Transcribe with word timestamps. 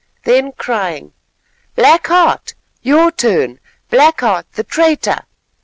Then 0.23 0.51
crying:— 0.53 1.13
"Black 1.75 2.07
Heart! 2.07 2.55
your 2.81 3.11
turn, 3.11 3.59
Black 3.91 4.21
Heart 4.21 4.47
the 4.53 4.63
traitor!" 4.63 5.27